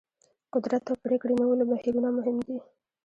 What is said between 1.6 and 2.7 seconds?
بهیرونه مهم دي.